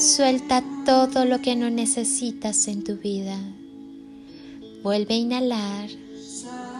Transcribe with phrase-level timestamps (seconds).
[0.00, 3.38] suelta todo lo que no necesitas en tu vida.
[4.82, 5.90] Vuelve a inhalar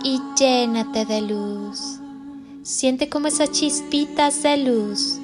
[0.03, 1.99] y llénate de luz.
[2.63, 5.19] Siente como esas chispitas de luz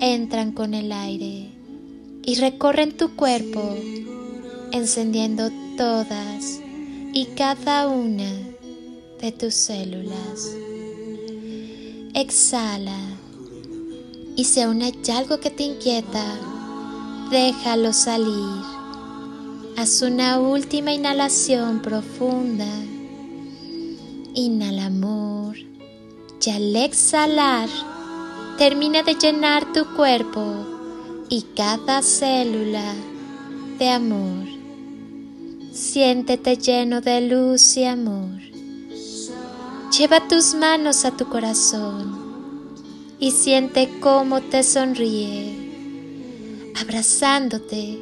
[0.00, 1.50] entran con el aire
[2.24, 3.76] y recorren tu cuerpo,
[4.72, 6.60] encendiendo todas
[7.12, 8.30] y cada una
[9.20, 10.56] de tus células.
[12.14, 12.98] Exhala
[14.34, 16.53] y si aún hay algo que te inquieta,
[17.34, 18.62] déjalo salir.
[19.76, 22.72] Haz una última inhalación profunda.
[24.34, 25.56] Inhala amor
[26.44, 27.68] y al exhalar
[28.56, 30.44] termina de llenar tu cuerpo
[31.28, 32.94] y cada célula
[33.80, 34.46] de amor.
[35.72, 38.38] Siéntete lleno de luz y amor.
[39.98, 42.16] Lleva tus manos a tu corazón
[43.18, 45.53] y siente cómo te sonríe,
[46.80, 47.98] abrazándote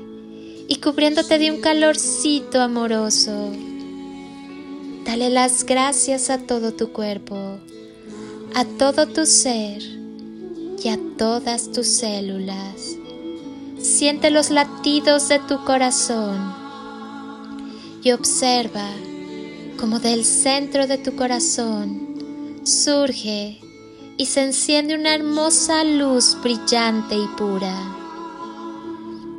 [0.69, 3.51] y cubriéndote de un calorcito amoroso.
[5.05, 7.59] Dale las gracias a todo tu cuerpo,
[8.55, 9.83] a todo tu ser
[10.83, 12.97] y a todas tus células.
[13.79, 16.41] Siente los latidos de tu corazón
[18.03, 18.89] y observa
[19.79, 23.61] cómo del centro de tu corazón surge
[24.17, 28.02] y se enciende una hermosa luz brillante y pura.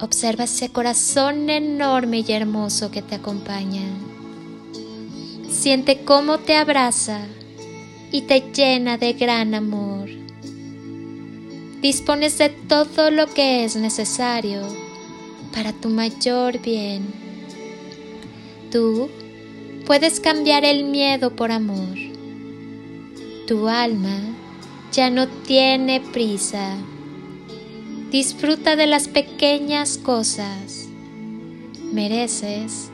[0.00, 3.82] Observa ese corazón enorme y hermoso que te acompaña.
[5.50, 7.20] Siente cómo te abraza
[8.10, 10.08] y te llena de gran amor.
[11.80, 14.62] Dispones de todo lo que es necesario
[15.52, 17.04] para tu mayor bien.
[18.70, 19.08] Tú
[19.86, 22.14] puedes cambiar el miedo por amor
[23.46, 24.20] tu alma
[24.92, 26.76] ya no tiene prisa.
[28.14, 30.86] Disfruta de las pequeñas cosas.
[31.92, 32.90] Mereces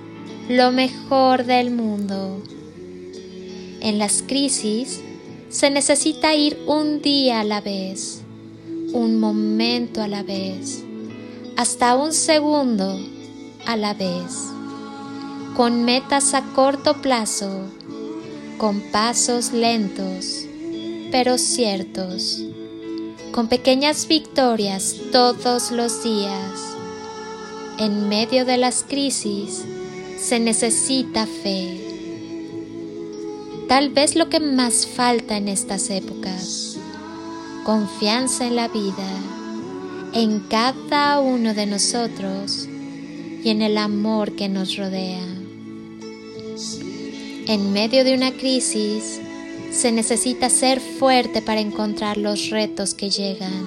[0.49, 2.43] lo mejor del mundo.
[3.83, 5.03] En las crisis
[5.51, 8.23] se necesita ir un día a la vez,
[8.95, 10.85] un momento a la vez,
[11.55, 12.99] hasta un segundo
[13.67, 14.47] a la vez,
[15.55, 17.67] con metas a corto plazo
[18.57, 20.47] con pasos lentos,
[21.11, 22.43] pero ciertos,
[23.33, 26.77] con pequeñas victorias todos los días.
[27.79, 29.65] En medio de las crisis
[30.19, 31.81] se necesita fe.
[33.69, 36.77] Tal vez lo que más falta en estas épocas,
[37.65, 39.09] confianza en la vida,
[40.13, 42.69] en cada uno de nosotros
[43.45, 45.25] y en el amor que nos rodea.
[47.47, 49.21] En medio de una crisis
[49.71, 53.67] se necesita ser fuerte para encontrar los retos que llegan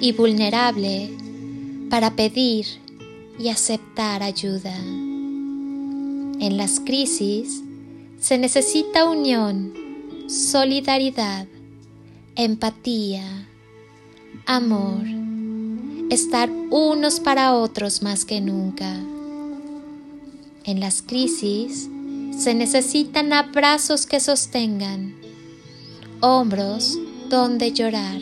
[0.00, 1.10] y vulnerable
[1.90, 2.66] para pedir
[3.38, 4.76] y aceptar ayuda.
[4.76, 7.62] En las crisis
[8.20, 9.72] se necesita unión,
[10.28, 11.46] solidaridad,
[12.36, 13.48] empatía,
[14.46, 15.04] amor,
[16.10, 18.94] estar unos para otros más que nunca.
[20.64, 21.88] En las crisis
[22.38, 25.14] se necesitan abrazos que sostengan,
[26.20, 26.98] hombros
[27.28, 28.20] donde llorar,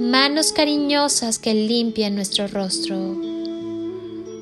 [0.00, 3.16] manos cariñosas que limpien nuestro rostro,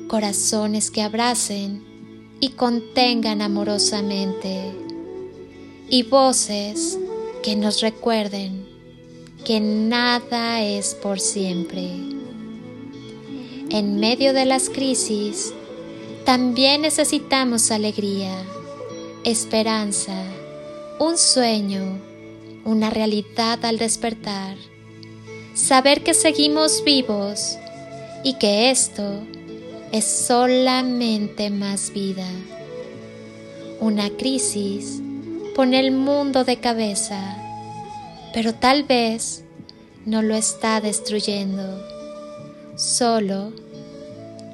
[0.07, 1.83] corazones que abracen
[2.39, 4.71] y contengan amorosamente,
[5.89, 6.97] y voces
[7.43, 8.65] que nos recuerden
[9.43, 11.89] que nada es por siempre.
[13.69, 15.53] En medio de las crisis,
[16.25, 18.35] también necesitamos alegría,
[19.23, 20.23] esperanza,
[20.99, 21.99] un sueño,
[22.65, 24.57] una realidad al despertar,
[25.53, 27.59] saber que seguimos vivos
[28.23, 29.21] y que esto
[29.91, 32.27] es solamente más vida.
[33.79, 34.99] Una crisis
[35.55, 37.37] pone el mundo de cabeza,
[38.33, 39.43] pero tal vez
[40.07, 41.85] no lo está destruyendo,
[42.75, 43.53] solo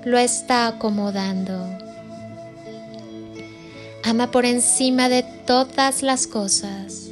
[0.04, 1.68] lo está acomodando.
[4.04, 7.12] Ama por encima de todas las cosas.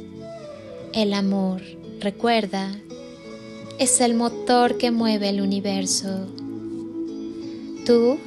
[0.92, 1.62] El amor,
[2.00, 2.68] recuerda,
[3.78, 6.26] es el motor que mueve el universo.
[7.86, 8.18] Tú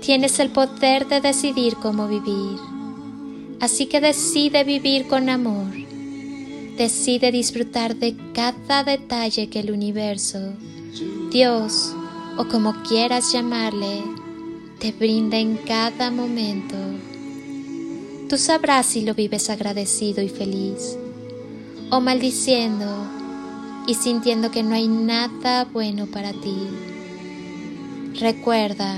[0.00, 2.58] tienes el poder de decidir cómo vivir.
[3.60, 5.72] Así que decide vivir con amor.
[6.76, 10.52] Decide disfrutar de cada detalle que el universo,
[11.30, 11.94] Dios
[12.36, 14.02] o como quieras llamarle,
[14.78, 16.76] te brinda en cada momento.
[18.28, 20.98] Tú sabrás si lo vives agradecido y feliz,
[21.90, 22.86] o maldiciendo
[23.86, 26.56] y sintiendo que no hay nada bueno para ti.
[28.18, 28.96] Recuerda,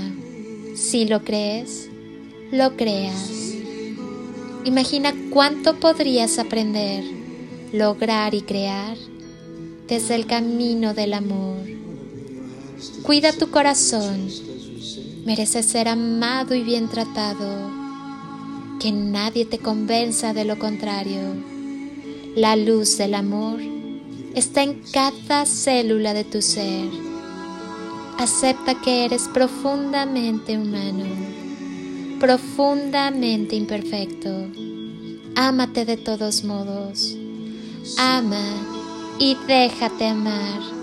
[0.75, 1.89] si lo crees,
[2.51, 3.53] lo creas.
[4.63, 7.03] Imagina cuánto podrías aprender,
[7.71, 8.97] lograr y crear
[9.87, 11.76] desde el camino del amor.
[13.03, 14.27] Cuida tu corazón,
[15.25, 17.71] mereces ser amado y bien tratado.
[18.79, 21.21] Que nadie te convenza de lo contrario.
[22.35, 23.59] La luz del amor
[24.35, 26.87] está en cada célula de tu ser.
[28.19, 31.05] Acepta que eres profundamente humano,
[32.19, 34.29] profundamente imperfecto.
[35.35, 37.15] Ámate de todos modos.
[37.97, 38.43] Ama
[39.19, 40.76] y déjate amar.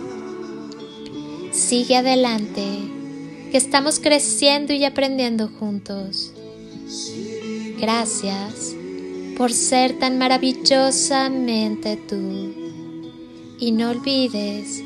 [1.55, 2.65] Sigue adelante,
[3.53, 6.33] que estamos creciendo y aprendiendo juntos.
[7.81, 8.75] Gracias
[9.37, 12.53] por ser tan maravillosamente tú.
[13.61, 14.83] Y no olvides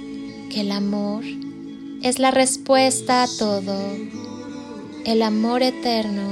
[0.50, 1.24] que el amor
[2.02, 3.76] es la respuesta a todo.
[5.06, 6.28] El amor eterno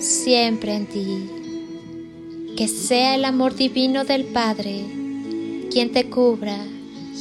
[0.00, 1.30] siempre en ti.
[2.56, 4.84] Que sea el amor divino del Padre
[5.70, 6.58] quien te cubra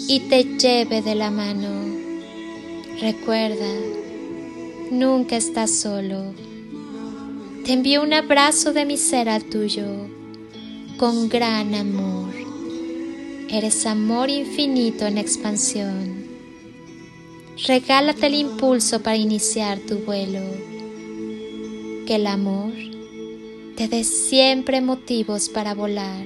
[0.08, 1.85] y te lleve de la mano.
[3.00, 3.74] Recuerda,
[4.90, 6.34] nunca estás solo.
[7.66, 9.86] Te envío un abrazo de mi ser al tuyo,
[10.96, 12.34] con gran amor.
[13.50, 16.26] Eres amor infinito en expansión.
[17.68, 20.42] Regálate el impulso para iniciar tu vuelo.
[22.08, 22.72] Que el amor
[23.76, 26.26] te dé siempre motivos para volar.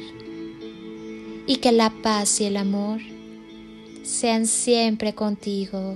[1.48, 3.00] Y que la paz y el amor
[4.04, 5.95] sean siempre contigo.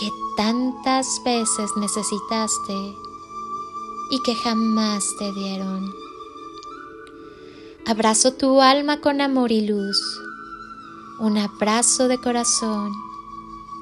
[0.00, 2.96] que tantas veces necesitaste
[4.10, 5.92] y que jamás te dieron.
[7.86, 10.00] Abrazo tu alma con amor y luz,
[11.18, 12.92] un abrazo de corazón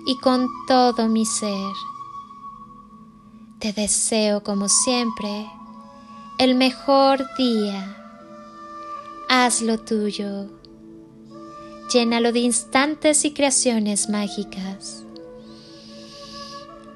[0.06, 1.72] y con todo mi ser.
[3.60, 5.48] Te deseo como siempre
[6.38, 7.96] el mejor día.
[9.28, 10.50] Hazlo tuyo.
[11.92, 15.04] Llénalo de instantes y creaciones mágicas